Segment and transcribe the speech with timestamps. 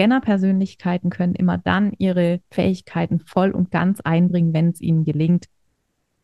[0.00, 5.44] Scanner-Persönlichkeiten können immer dann ihre Fähigkeiten voll und ganz einbringen, wenn es ihnen gelingt,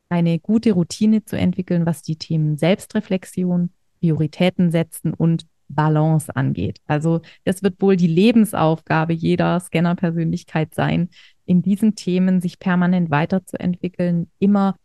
[0.09, 3.69] eine gute Routine zu entwickeln, was die Themen Selbstreflexion,
[4.01, 6.81] Prioritäten setzen und Balance angeht.
[6.87, 11.11] Also das wird wohl die Lebensaufgabe jeder Scanner-Persönlichkeit sein,
[11.45, 14.77] in diesen Themen sich permanent weiterzuentwickeln, immer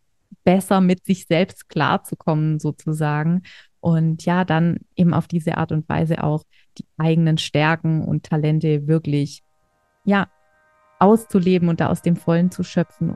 [0.43, 3.43] besser mit sich selbst klarzukommen sozusagen
[3.79, 6.43] und ja, dann eben auf diese Art und Weise auch
[6.77, 9.43] die eigenen Stärken und Talente wirklich
[10.05, 10.27] ja
[10.99, 13.15] auszuleben und da aus dem Vollen zu schöpfen.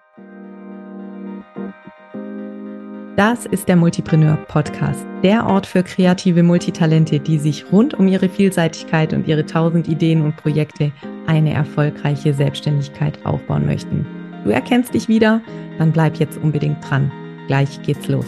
[3.16, 8.28] Das ist der Multipreneur Podcast, der Ort für kreative Multitalente, die sich rund um ihre
[8.28, 10.92] Vielseitigkeit und ihre tausend Ideen und Projekte
[11.26, 14.06] eine erfolgreiche Selbstständigkeit aufbauen möchten.
[14.44, 15.42] Du erkennst dich wieder?
[15.78, 17.10] Dann bleib jetzt unbedingt dran.
[17.48, 18.28] Gleich geht's los.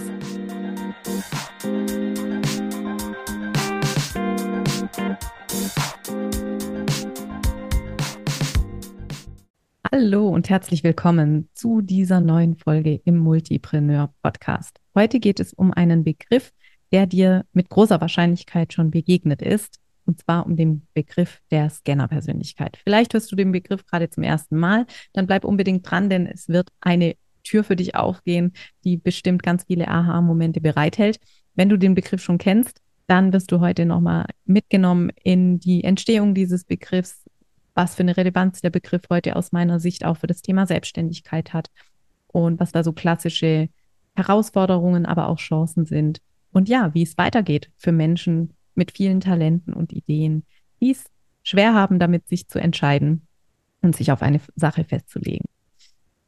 [9.90, 14.82] Hallo und herzlich willkommen zu dieser neuen Folge im Multipreneur Podcast.
[14.94, 16.52] Heute geht es um einen Begriff,
[16.92, 22.78] der dir mit großer Wahrscheinlichkeit schon begegnet ist, und zwar um den Begriff der Scanner-Persönlichkeit.
[22.84, 26.50] Vielleicht hörst du den Begriff gerade zum ersten Mal, dann bleib unbedingt dran, denn es
[26.50, 28.52] wird eine Tür für dich aufgehen,
[28.84, 31.18] die bestimmt ganz viele Aha-Momente bereithält.
[31.56, 36.36] Wenn du den Begriff schon kennst, dann wirst du heute nochmal mitgenommen in die Entstehung
[36.36, 37.24] dieses Begriffs,
[37.78, 41.54] was für eine Relevanz der Begriff heute aus meiner Sicht auch für das Thema Selbstständigkeit
[41.54, 41.70] hat
[42.26, 43.70] und was da so klassische
[44.16, 46.20] Herausforderungen, aber auch Chancen sind.
[46.52, 50.44] Und ja, wie es weitergeht für Menschen mit vielen Talenten und Ideen,
[50.82, 51.06] die es
[51.44, 53.28] schwer haben, damit sich zu entscheiden
[53.84, 55.46] und sich auf eine Sache festzulegen.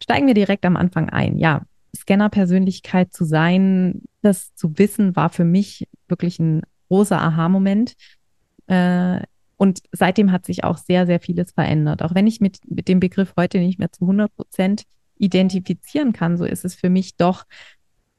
[0.03, 1.39] Steigen wir direkt am Anfang ein.
[1.39, 1.63] Ja,
[1.97, 7.95] Scanner-Persönlichkeit zu sein, das zu wissen, war für mich wirklich ein großer Aha-Moment.
[8.67, 9.21] Äh,
[9.59, 12.01] und seitdem hat sich auch sehr, sehr vieles verändert.
[12.01, 14.83] Auch wenn ich mit, mit dem Begriff heute nicht mehr zu 100 Prozent
[15.17, 17.43] identifizieren kann, so ist es für mich doch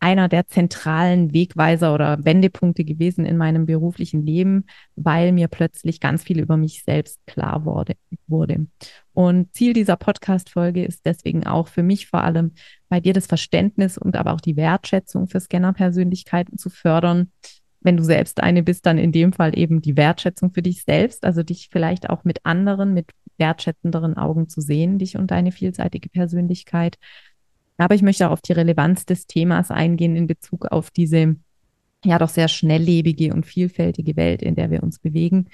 [0.00, 6.22] einer der zentralen Wegweiser oder Wendepunkte gewesen in meinem beruflichen Leben, weil mir plötzlich ganz
[6.22, 7.94] viel über mich selbst klar wurde.
[8.26, 8.66] wurde.
[9.14, 12.52] Und Ziel dieser Podcast-Folge ist deswegen auch für mich vor allem,
[12.90, 17.32] bei dir das Verständnis und aber auch die Wertschätzung für Scanner-Persönlichkeiten zu fördern,
[17.80, 21.24] wenn du selbst eine bist, dann in dem Fall eben die Wertschätzung für dich selbst,
[21.24, 26.10] also dich vielleicht auch mit anderen, mit wertschätzenderen Augen zu sehen, dich und deine vielseitige
[26.10, 26.96] Persönlichkeit.
[27.78, 31.36] Aber ich möchte auch auf die Relevanz des Themas eingehen in Bezug auf diese
[32.04, 35.48] ja doch sehr schnelllebige und vielfältige Welt, in der wir uns bewegen.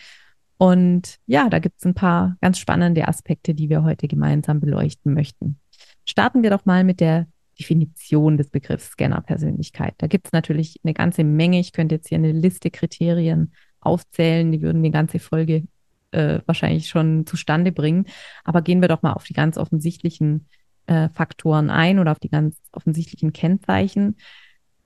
[0.59, 5.13] Und ja, da gibt es ein paar ganz spannende Aspekte, die wir heute gemeinsam beleuchten
[5.13, 5.59] möchten.
[6.05, 7.27] Starten wir doch mal mit der
[7.59, 9.95] Definition des Begriffs Scanner-Persönlichkeit.
[9.99, 11.59] Da gibt es natürlich eine ganze Menge.
[11.59, 15.65] Ich könnte jetzt hier eine Liste Kriterien aufzählen, die würden die ganze Folge
[16.11, 18.07] äh, wahrscheinlich schon zustande bringen.
[18.45, 20.47] Aber gehen wir doch mal auf die ganz offensichtlichen
[20.87, 24.17] äh, Faktoren ein oder auf die ganz offensichtlichen Kennzeichen.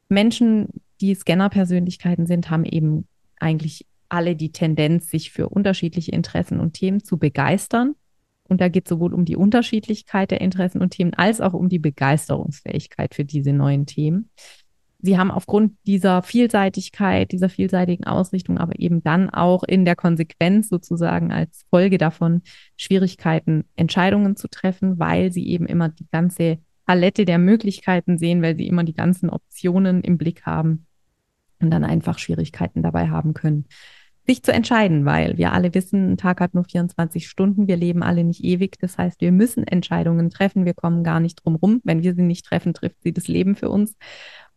[0.09, 0.69] Menschen,
[1.01, 3.07] die Scanner-Persönlichkeiten sind, haben eben
[3.39, 7.95] eigentlich alle die Tendenz, sich für unterschiedliche Interessen und Themen zu begeistern
[8.51, 11.69] und da geht es sowohl um die Unterschiedlichkeit der Interessen und Themen als auch um
[11.69, 14.31] die Begeisterungsfähigkeit für diese neuen Themen.
[15.03, 20.69] Sie haben aufgrund dieser Vielseitigkeit, dieser vielseitigen Ausrichtung, aber eben dann auch in der Konsequenz
[20.69, 22.43] sozusagen als Folge davon
[22.77, 28.57] Schwierigkeiten, Entscheidungen zu treffen, weil sie eben immer die ganze Palette der Möglichkeiten sehen, weil
[28.57, 30.87] sie immer die ganzen Optionen im Blick haben
[31.61, 33.67] und dann einfach Schwierigkeiten dabei haben können,
[34.31, 38.05] sich zu entscheiden, weil wir alle wissen, ein Tag hat nur 24 Stunden, wir leben
[38.05, 38.79] alle nicht ewig.
[38.79, 41.81] Das heißt, wir müssen Entscheidungen treffen, wir kommen gar nicht drum rum.
[41.83, 43.97] Wenn wir sie nicht treffen, trifft sie das Leben für uns.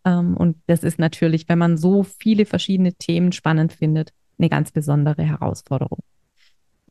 [0.06, 4.72] Ähm, und das ist natürlich, wenn man so viele verschiedene Themen spannend findet, eine ganz
[4.72, 6.04] besondere Herausforderung.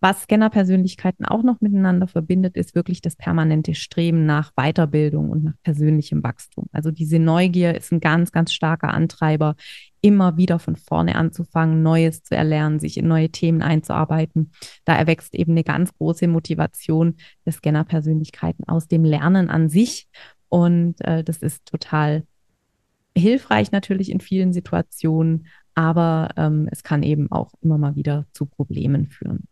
[0.04, 5.54] Was Scanner-Persönlichkeiten auch noch miteinander verbindet, ist wirklich das permanente Streben nach Weiterbildung und nach
[5.62, 6.66] persönlichem Wachstum.
[6.72, 9.54] Also diese Neugier ist ein ganz, ganz starker Antreiber,
[10.00, 14.50] immer wieder von vorne anzufangen, Neues zu erlernen, sich in neue Themen einzuarbeiten.
[14.84, 17.15] Da erwächst eben eine ganz große Motivation
[17.47, 20.09] der Scanner-Persönlichkeiten aus dem Lernen an sich.
[20.48, 22.24] Und äh, das ist total
[23.16, 25.47] hilfreich natürlich in vielen Situationen,
[25.77, 29.47] aber ähm, es kann eben auch immer mal wieder zu Problemen führen.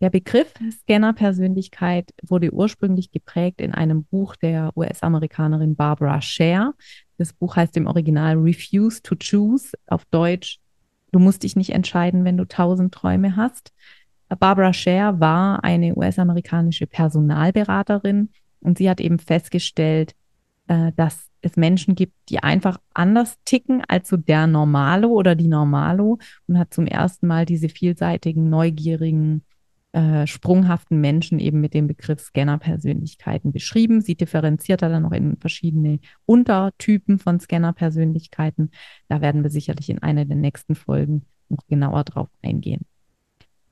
[0.00, 6.72] Der Begriff Scanner-Persönlichkeit wurde ursprünglich geprägt in einem Buch der US-Amerikanerin Barbara Scher.
[7.18, 10.58] Das Buch heißt im Original Refuse to Choose, auf Deutsch,
[11.12, 13.74] du musst dich nicht entscheiden, wenn du tausend Träume hast.
[14.38, 18.30] Barbara Scher war eine US-amerikanische Personalberaterin
[18.60, 20.14] und sie hat eben festgestellt,
[20.68, 25.48] äh, dass es Menschen gibt, die einfach anders ticken als so der Normalo oder die
[25.48, 29.42] Normalo und hat zum ersten Mal diese vielseitigen, neugierigen,
[29.92, 34.00] äh, sprunghaften Menschen eben mit dem Begriff Scanner-Persönlichkeiten beschrieben.
[34.00, 38.70] Sie differenziert dann noch in verschiedene Untertypen von Scanner-Persönlichkeiten.
[39.08, 42.82] Da werden wir sicherlich in einer der nächsten Folgen noch genauer drauf eingehen.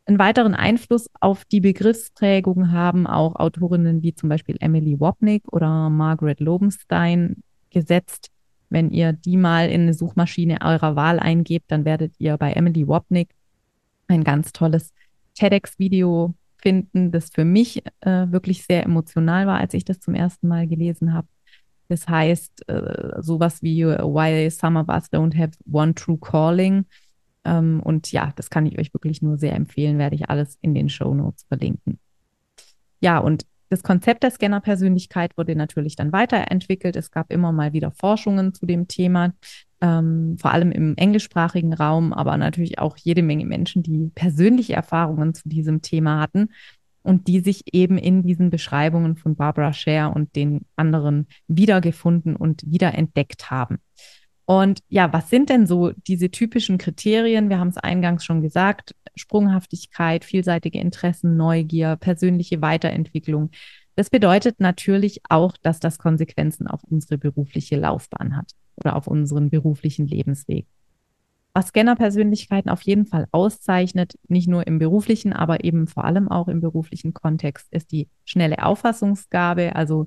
[0.06, 5.90] Einen weiteren Einfluss auf die Begriffsprägung haben auch Autorinnen wie zum Beispiel Emily Wapnick oder
[5.90, 8.30] Margaret Lobenstein gesetzt.
[8.70, 12.88] Wenn ihr die mal in eine Suchmaschine eurer Wahl eingebt, dann werdet ihr bei Emily
[12.88, 13.28] Wapnick
[14.08, 14.92] ein ganz tolles
[15.38, 20.48] TEDx-Video finden, das für mich äh, wirklich sehr emotional war, als ich das zum ersten
[20.48, 21.28] Mal gelesen habe.
[21.88, 26.84] Das heißt, äh, sowas wie Why Some of Us Don't Have One True Calling
[27.48, 30.74] ähm, und ja, das kann ich euch wirklich nur sehr empfehlen, werde ich alles in
[30.74, 31.98] den Show Notes verlinken.
[33.00, 36.96] Ja, und das Konzept der Scanner-Persönlichkeit wurde natürlich dann weiterentwickelt.
[36.96, 39.34] Es gab immer mal wieder Forschungen zu dem Thema,
[39.80, 45.34] ähm, vor allem im englischsprachigen Raum, aber natürlich auch jede Menge Menschen, die persönliche Erfahrungen
[45.34, 46.50] zu diesem Thema hatten
[47.02, 52.62] und die sich eben in diesen Beschreibungen von Barbara Scher und den anderen wiedergefunden und
[52.66, 53.78] wiederentdeckt haben.
[54.44, 57.50] Und ja, was sind denn so diese typischen Kriterien?
[57.50, 63.50] Wir haben es eingangs schon gesagt, Sprunghaftigkeit, vielseitige Interessen, Neugier, persönliche Weiterentwicklung.
[63.94, 69.50] Das bedeutet natürlich auch, dass das Konsequenzen auf unsere berufliche Laufbahn hat oder auf unseren
[69.50, 70.66] beruflichen Lebensweg.
[71.54, 76.46] Was Scanner-Persönlichkeiten auf jeden Fall auszeichnet, nicht nur im beruflichen, aber eben vor allem auch
[76.48, 79.74] im beruflichen Kontext, ist die schnelle Auffassungsgabe.
[79.74, 80.06] Also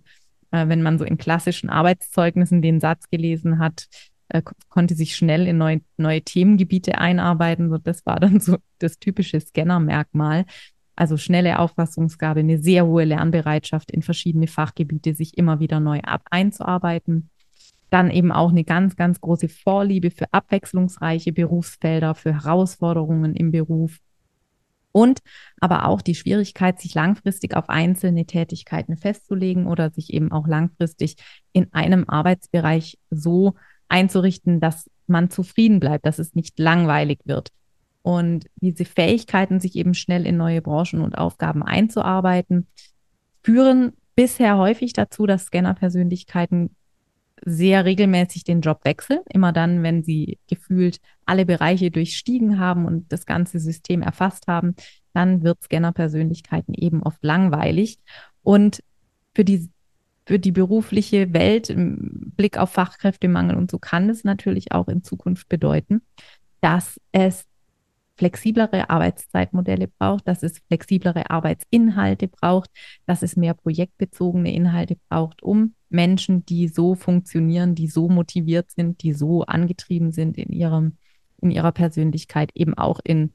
[0.52, 3.88] äh, wenn man so in klassischen Arbeitszeugnissen den Satz gelesen hat,
[4.30, 7.70] äh, konnte sich schnell in neue, neue Themengebiete einarbeiten.
[7.70, 10.46] So, das war dann so das typische Scanner-Merkmal.
[10.96, 16.22] Also schnelle Auffassungsgabe, eine sehr hohe Lernbereitschaft in verschiedene Fachgebiete, sich immer wieder neu ab
[16.30, 17.30] einzuarbeiten.
[17.92, 24.00] Dann eben auch eine ganz, ganz große Vorliebe für abwechslungsreiche Berufsfelder, für Herausforderungen im Beruf.
[24.92, 25.20] Und
[25.60, 31.18] aber auch die Schwierigkeit, sich langfristig auf einzelne Tätigkeiten festzulegen oder sich eben auch langfristig
[31.54, 33.54] in einem Arbeitsbereich so
[33.88, 37.50] einzurichten, dass man zufrieden bleibt, dass es nicht langweilig wird.
[38.02, 42.68] Und diese Fähigkeiten, sich eben schnell in neue Branchen und Aufgaben einzuarbeiten,
[43.44, 46.76] führen bisher häufig dazu, dass Scanner-Persönlichkeiten
[47.44, 49.20] sehr regelmäßig den Job wechseln.
[49.32, 54.76] Immer dann, wenn sie gefühlt alle Bereiche durchstiegen haben und das ganze System erfasst haben,
[55.14, 57.98] dann wird Scanner-Persönlichkeiten eben oft langweilig.
[58.44, 58.84] Und
[59.34, 59.70] für die
[60.26, 65.04] für die berufliche Welt im Blick auf Fachkräftemangel und so kann es natürlich auch in
[65.04, 66.04] Zukunft bedeuten,
[66.62, 67.46] dass es
[68.22, 72.70] flexiblere Arbeitszeitmodelle braucht, dass es flexiblere Arbeitsinhalte braucht,
[73.08, 79.02] dass es mehr projektbezogene Inhalte braucht, um Menschen, die so funktionieren, die so motiviert sind,
[79.02, 80.98] die so angetrieben sind in ihrem,
[81.42, 83.32] in ihrer Persönlichkeit eben auch in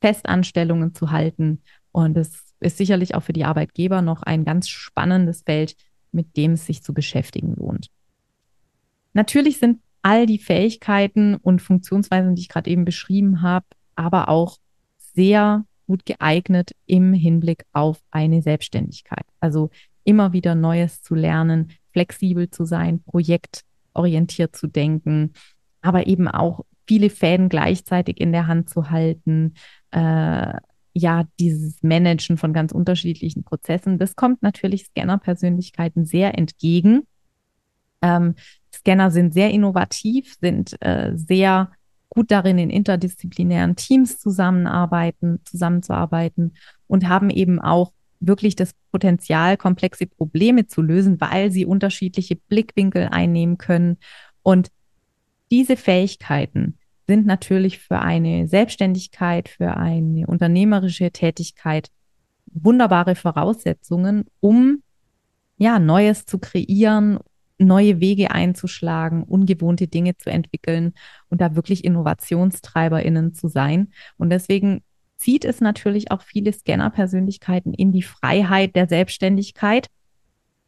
[0.00, 1.60] Festanstellungen zu halten.
[1.92, 5.76] Und es ist sicherlich auch für die Arbeitgeber noch ein ganz spannendes Feld,
[6.12, 7.90] mit dem es sich zu beschäftigen lohnt.
[9.12, 14.58] Natürlich sind all die Fähigkeiten und Funktionsweisen, die ich gerade eben beschrieben habe, aber auch
[14.98, 19.26] sehr gut geeignet im Hinblick auf eine Selbstständigkeit.
[19.40, 19.70] Also
[20.04, 25.32] immer wieder Neues zu lernen, flexibel zu sein, projektorientiert zu denken,
[25.80, 29.54] aber eben auch viele Fäden gleichzeitig in der Hand zu halten,
[29.90, 30.54] äh,
[30.96, 37.06] ja, dieses Managen von ganz unterschiedlichen Prozessen, das kommt natürlich Scanner-Persönlichkeiten sehr entgegen.
[38.00, 38.34] Ähm,
[38.72, 41.72] Scanner sind sehr innovativ, sind äh, sehr
[42.14, 46.54] gut darin, in interdisziplinären Teams zusammenarbeiten, zusammenzuarbeiten
[46.86, 53.08] und haben eben auch wirklich das Potenzial, komplexe Probleme zu lösen, weil sie unterschiedliche Blickwinkel
[53.10, 53.98] einnehmen können.
[54.42, 54.68] Und
[55.50, 61.90] diese Fähigkeiten, sind natürlich für eine Selbstständigkeit, für eine unternehmerische Tätigkeit
[62.46, 64.82] wunderbare Voraussetzungen, um
[65.56, 67.18] ja Neues zu kreieren,
[67.58, 70.94] neue Wege einzuschlagen, ungewohnte Dinge zu entwickeln
[71.28, 73.92] und da wirklich InnovationstreiberInnen zu sein.
[74.16, 74.82] Und deswegen
[75.16, 79.88] zieht es natürlich auch viele Scanner-Persönlichkeiten in die Freiheit der Selbstständigkeit,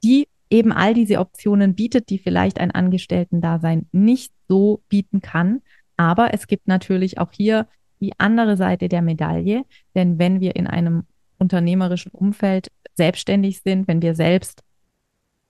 [0.02, 5.62] die eben all diese Optionen bietet, die vielleicht ein Angestellten-Dasein nicht so bieten kann.
[5.96, 7.66] Aber es gibt natürlich auch hier
[8.00, 9.64] die andere Seite der Medaille,
[9.94, 11.04] denn wenn wir in einem
[11.38, 14.62] unternehmerischen Umfeld selbstständig sind, wenn wir selbst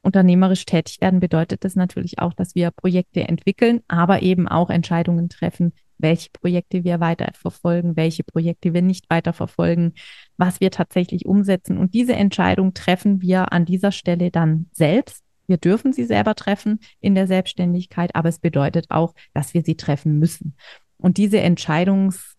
[0.07, 5.29] unternehmerisch tätig werden, bedeutet das natürlich auch, dass wir Projekte entwickeln, aber eben auch Entscheidungen
[5.29, 9.95] treffen, welche Projekte wir weiterverfolgen, welche Projekte wir nicht weiterverfolgen,
[10.37, 11.79] was wir tatsächlich umsetzen.
[11.79, 16.81] Und diese Entscheidung treffen wir an dieser Stelle dann selbst wir dürfen sie selber treffen
[17.01, 20.57] in der Selbstständigkeit, aber es bedeutet auch, dass wir sie treffen müssen.
[20.99, 22.35] Und diese Entscheidungs,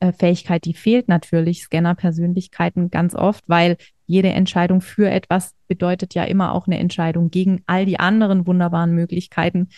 [0.00, 3.76] äh, Fähigkeit, die fehlt natürlich Scanner-Persönlichkeiten ganz oft, weil
[4.10, 8.92] jede Entscheidung für etwas bedeutet ja immer auch eine Entscheidung gegen all die anderen wunderbaren
[8.92, 9.68] Möglichkeiten,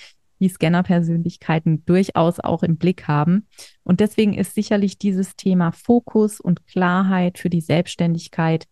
[0.41, 3.47] die Scanner-Persönlichkeiten durchaus auch im Blick haben.
[3.85, 8.65] Und deswegen ist sicherlich dieses Thema Fokus und Klarheit für die Selbstständigkeit,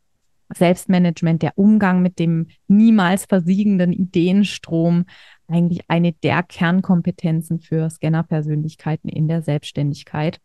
[0.49, 5.05] Selbstmanagement, der Umgang mit dem niemals versiegenden Ideenstrom
[5.47, 10.41] eigentlich eine der Kernkompetenzen für Scanner-Persönlichkeiten in der Selbstständigkeit.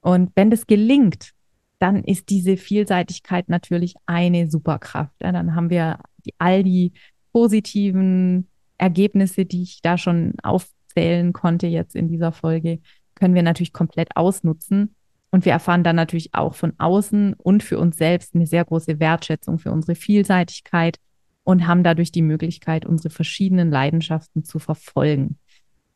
[0.00, 1.34] Und wenn das gelingt,
[1.78, 5.14] dann ist diese Vielseitigkeit natürlich eine Superkraft.
[5.22, 6.92] Ja, dann haben wir die, all die
[7.32, 12.80] positiven Ergebnisse, die ich da schon aufzählen konnte jetzt in dieser Folge,
[13.14, 14.94] können wir natürlich komplett ausnutzen.
[15.30, 18.98] Und wir erfahren dann natürlich auch von außen und für uns selbst eine sehr große
[18.98, 20.98] Wertschätzung für unsere Vielseitigkeit
[21.44, 25.38] und haben dadurch die Möglichkeit, unsere verschiedenen Leidenschaften zu verfolgen.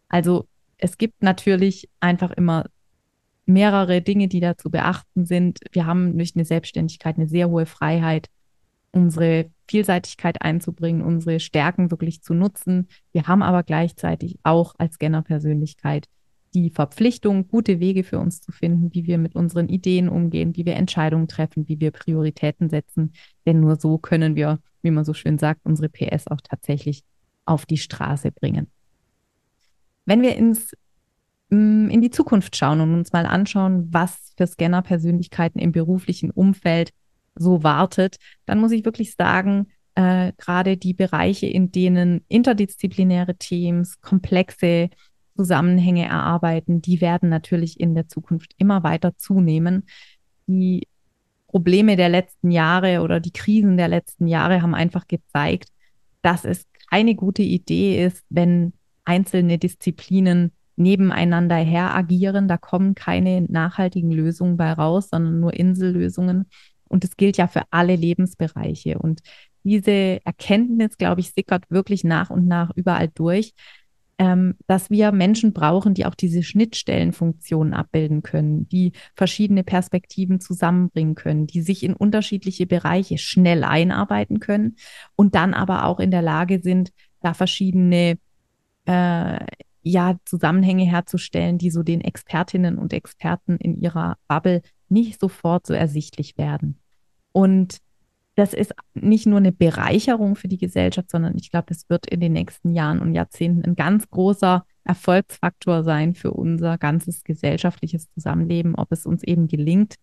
[0.09, 0.47] Also
[0.77, 2.67] es gibt natürlich einfach immer
[3.53, 5.61] mehrere Dinge, die da zu beachten sind.
[5.73, 8.29] Wir haben durch eine Selbstständigkeit eine sehr hohe Freiheit,
[8.93, 12.89] unsere Vielseitigkeit einzubringen, unsere Stärken wirklich zu nutzen.
[13.13, 16.09] Wir haben aber gleichzeitig auch als Scanner-Persönlichkeit
[16.55, 20.67] die Verpflichtung, gute Wege für uns zu finden, wie wir mit unseren Ideen umgehen, wie
[20.67, 23.13] wir Entscheidungen treffen, wie wir Prioritäten setzen.
[23.47, 27.03] Denn nur so können wir, wie man so schön sagt, unsere PS auch tatsächlich
[27.47, 28.71] auf die Straße bringen.
[30.05, 30.77] Wenn wir ins
[31.53, 36.93] in die Zukunft schauen und uns mal anschauen, was für Scanner-Persönlichkeiten im beruflichen Umfeld
[37.35, 38.17] so wartet,
[38.47, 44.89] dann muss ich wirklich sagen, äh, gerade die Bereiche, in denen interdisziplinäre Teams komplexe
[45.37, 49.85] Zusammenhänge erarbeiten, die werden natürlich in der Zukunft immer weiter zunehmen.
[50.47, 50.87] Die
[51.49, 55.69] Probleme der letzten Jahre oder die Krisen der letzten Jahre haben einfach gezeigt,
[56.23, 58.73] dass es keine gute Idee ist, wenn
[59.05, 62.49] einzelne Disziplinen nebeneinander her agieren.
[62.49, 66.47] Da kommen keine nachhaltigen Lösungen bei raus, sondern nur Insellösungen.
[66.89, 68.99] Und das gilt ja für alle Lebensbereiche.
[68.99, 69.21] Und
[69.65, 73.55] diese Erkenntnis, glaube ich, sickert wirklich nach und nach überall durch,
[74.19, 81.15] ähm, dass wir Menschen brauchen, die auch diese Schnittstellenfunktionen abbilden können, die verschiedene Perspektiven zusammenbringen
[81.15, 84.77] können, die sich in unterschiedliche Bereiche schnell einarbeiten können
[85.17, 88.19] und dann aber auch in der Lage sind, da verschiedene
[88.85, 89.39] äh,
[89.83, 95.75] ja, Zusammenhänge herzustellen, die so den Expertinnen und Experten in ihrer Bubble nicht sofort so
[95.75, 96.79] ersichtlich werden.
[97.33, 97.79] Und
[98.35, 102.21] das ist nicht nur eine Bereicherung für die Gesellschaft, sondern ich glaube, es wird in
[102.21, 108.75] den nächsten Jahren und Jahrzehnten ein ganz großer Erfolgsfaktor sein für unser ganzes gesellschaftliches Zusammenleben,
[108.75, 109.97] ob es uns eben gelingt,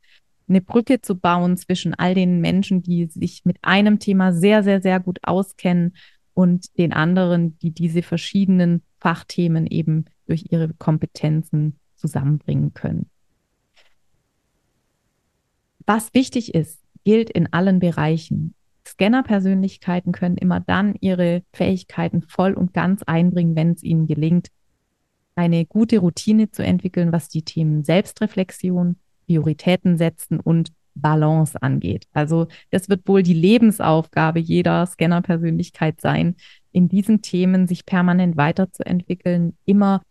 [0.48, 4.82] eine Brücke zu bauen zwischen all den Menschen, die sich mit einem Thema sehr, sehr,
[4.82, 5.96] sehr gut auskennen
[6.34, 13.10] und den anderen, die diese verschiedenen Fachthemen eben durch ihre Kompetenzen zusammenbringen können.
[15.86, 18.54] Was wichtig ist, gilt in allen Bereichen.
[18.88, 24.50] Scanner-Persönlichkeiten können immer dann ihre Fähigkeiten voll und ganz einbringen, wenn es ihnen gelingt,
[25.36, 32.08] eine gute Routine zu entwickeln, was die Themen Selbstreflexion, Prioritäten setzen und Balance angeht.
[32.14, 36.36] Also das wird wohl die Lebensaufgabe jeder Scanner-Persönlichkeit sein,
[36.72, 40.02] in diesen Themen sich permanent weiterzuentwickeln, immer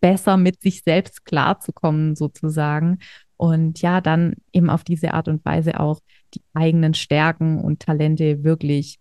[0.00, 2.98] besser mit sich selbst klarzukommen sozusagen
[3.36, 6.00] und ja, dann eben auf diese Art und Weise auch
[6.34, 8.98] die eigenen Stärken und Talente wirklich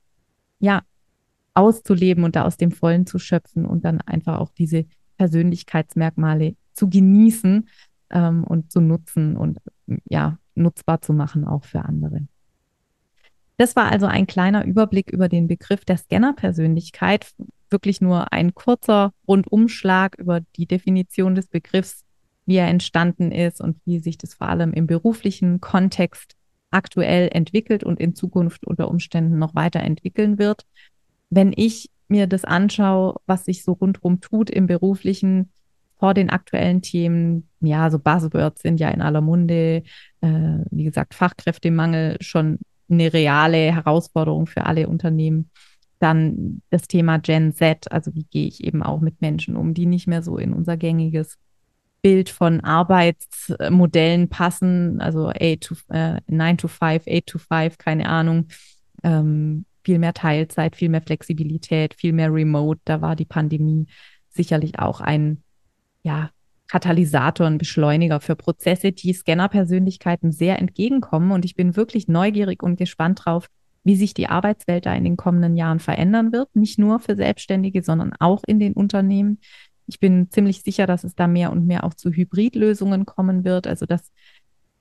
[0.60, 0.82] ja
[1.54, 4.86] auszuleben und da aus dem Vollen zu schöpfen und dann einfach auch diese
[5.18, 7.68] Persönlichkeitsmerkmale zu genießen
[8.10, 9.60] ähm, und zu nutzen und
[10.10, 12.28] ja nutzbar zu machen auch für andere.
[13.64, 17.32] Das war also ein kleiner Überblick über den Begriff der Scanner-Persönlichkeit.
[17.70, 22.04] Wirklich nur ein kurzer Rundumschlag über die Definition des Begriffs,
[22.46, 26.36] wie er entstanden ist und wie sich das vor allem im beruflichen Kontext
[26.72, 30.66] aktuell entwickelt und in Zukunft unter Umständen noch weiterentwickeln wird.
[31.30, 35.54] Wenn ich mir das anschaue, was sich so rundherum tut im beruflichen
[35.96, 39.84] vor den aktuellen Themen, ja, so Buzzwords sind ja in aller Munde,
[40.20, 42.60] äh, wie gesagt, Fachkräftemangel schon
[42.94, 45.50] eine reale Herausforderung für alle Unternehmen.
[46.00, 49.86] Dann das Thema Gen Z, also wie gehe ich eben auch mit Menschen um, die
[49.86, 51.38] nicht mehr so in unser gängiges
[52.02, 58.10] Bild von Arbeitsmodellen passen, also 8 to, äh, 9 to 5, 8 to 5, keine
[58.10, 58.48] Ahnung.
[59.04, 62.82] Ähm, viel mehr Teilzeit, viel mehr Flexibilität, viel mehr Remote.
[62.86, 63.88] Da war die Pandemie
[64.30, 65.44] sicherlich auch ein
[66.04, 66.30] ja,
[66.68, 71.32] Katalysator, ein Beschleuniger für Prozesse, die Scanner-Persönlichkeiten sehr entgegenkommen.
[71.32, 73.48] Und ich bin wirklich neugierig und gespannt drauf,
[73.84, 76.56] wie sich die Arbeitswelt da in den kommenden Jahren verändern wird.
[76.56, 79.40] Nicht nur für Selbstständige, sondern auch in den Unternehmen.
[79.88, 83.68] Ich bin ziemlich sicher, dass es da mehr und mehr auch zu Hybridlösungen kommen wird.
[83.68, 84.12] Also dass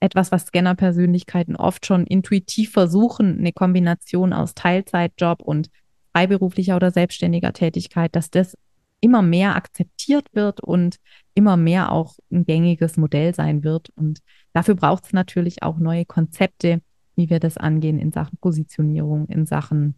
[0.01, 5.71] etwas, was Scanner-Persönlichkeiten oft schon intuitiv versuchen, eine Kombination aus Teilzeitjob und
[6.13, 8.57] freiberuflicher oder selbstständiger Tätigkeit, dass das
[9.03, 10.97] immer mehr akzeptiert wird und
[11.35, 13.91] immer mehr auch ein gängiges Modell sein wird.
[13.91, 14.21] Und
[14.53, 16.81] dafür braucht es natürlich auch neue Konzepte,
[17.17, 19.97] wie wir das angehen in Sachen Positionierung, in Sachen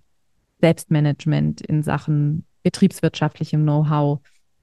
[0.60, 4.20] Selbstmanagement, in Sachen betriebswirtschaftlichem Know-how.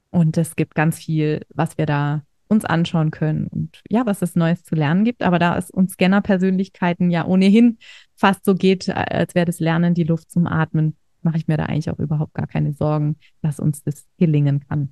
[0.10, 4.36] Und es gibt ganz viel, was wir da uns anschauen können und ja, was es
[4.36, 5.22] Neues zu lernen gibt.
[5.22, 7.78] Aber da es uns Scanner-Persönlichkeiten ja ohnehin
[8.16, 11.66] fast so geht, als wäre das Lernen die Luft zum Atmen, mache ich mir da
[11.66, 14.90] eigentlich auch überhaupt gar keine Sorgen, dass uns das gelingen kann.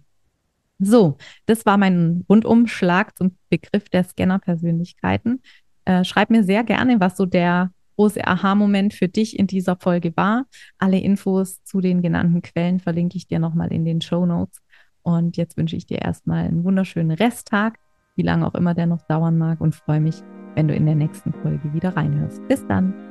[0.79, 5.41] So, das war mein Rundumschlag zum Begriff der Scanner-Persönlichkeiten.
[5.85, 10.15] Äh, schreib mir sehr gerne, was so der große Aha-Moment für dich in dieser Folge
[10.15, 10.45] war.
[10.77, 14.61] Alle Infos zu den genannten Quellen verlinke ich dir nochmal in den Show Notes.
[15.01, 17.77] Und jetzt wünsche ich dir erstmal einen wunderschönen Resttag,
[18.15, 20.15] wie lange auch immer der noch dauern mag, und freue mich,
[20.55, 22.47] wenn du in der nächsten Folge wieder reinhörst.
[22.47, 23.08] Bis dann.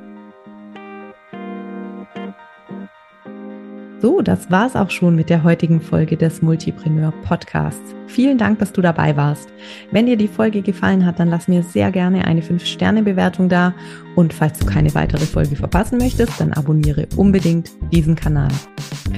[4.01, 7.93] So, das war's auch schon mit der heutigen Folge des Multipreneur Podcasts.
[8.07, 9.49] Vielen Dank, dass du dabei warst.
[9.91, 13.73] Wenn dir die Folge gefallen hat, dann lass mir sehr gerne eine 5-Sterne-Bewertung da.
[14.15, 18.51] Und falls du keine weitere Folge verpassen möchtest, dann abonniere unbedingt diesen Kanal.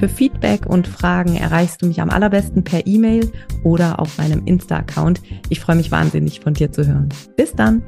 [0.00, 3.30] Für Feedback und Fragen erreichst du mich am allerbesten per E-Mail
[3.62, 5.22] oder auf meinem Insta-Account.
[5.48, 7.08] Ich freue mich wahnsinnig von dir zu hören.
[7.36, 7.82] Bis dann!